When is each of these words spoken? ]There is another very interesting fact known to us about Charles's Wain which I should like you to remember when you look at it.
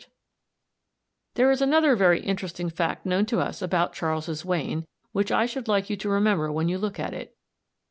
]There 1.35 1.51
is 1.51 1.61
another 1.61 1.95
very 1.95 2.21
interesting 2.21 2.71
fact 2.71 3.05
known 3.05 3.27
to 3.27 3.39
us 3.39 3.61
about 3.61 3.93
Charles's 3.93 4.43
Wain 4.43 4.87
which 5.11 5.31
I 5.31 5.45
should 5.45 5.67
like 5.67 5.91
you 5.91 5.97
to 5.97 6.09
remember 6.09 6.51
when 6.51 6.67
you 6.69 6.79
look 6.79 6.99
at 6.99 7.13
it. 7.13 7.37